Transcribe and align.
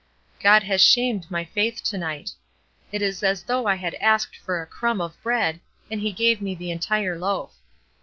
God 0.41 0.63
has 0.63 0.81
shamed 0.81 1.29
my 1.29 1.45
faith 1.45 1.83
to 1.83 1.95
night. 1.95 2.31
It 2.91 3.03
is 3.03 3.21
as 3.21 3.43
though 3.43 3.67
I 3.67 3.75
had 3.75 3.93
asked 4.01 4.35
for 4.35 4.59
a 4.59 4.65
crumb 4.65 4.99
of 4.99 5.15
bread, 5.21 5.59
and 5.91 6.01
he 6.01 6.11
gave 6.11 6.41
me 6.41 6.55
the 6.55 6.71
entire 6.71 7.19
loaf. 7.19 7.59